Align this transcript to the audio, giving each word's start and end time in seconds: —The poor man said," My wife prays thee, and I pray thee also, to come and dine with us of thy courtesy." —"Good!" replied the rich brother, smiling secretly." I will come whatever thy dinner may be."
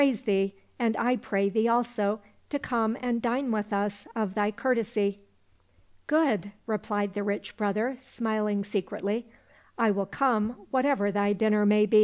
—The 0.01 0.03
poor 0.03 0.07
man 0.07 0.15
said," 0.15 0.25
My 0.25 0.33
wife 0.33 0.33
prays 0.33 0.55
thee, 0.55 0.61
and 0.79 0.97
I 0.97 1.15
pray 1.17 1.49
thee 1.49 1.67
also, 1.67 2.21
to 2.49 2.57
come 2.57 2.97
and 3.01 3.21
dine 3.21 3.51
with 3.51 3.71
us 3.71 4.07
of 4.15 4.33
thy 4.33 4.49
courtesy." 4.49 5.19
—"Good!" 6.07 6.51
replied 6.65 7.13
the 7.13 7.21
rich 7.23 7.55
brother, 7.55 7.95
smiling 8.01 8.63
secretly." 8.63 9.27
I 9.77 9.91
will 9.91 10.07
come 10.07 10.55
whatever 10.71 11.11
thy 11.11 11.33
dinner 11.33 11.67
may 11.67 11.85
be." 11.85 11.99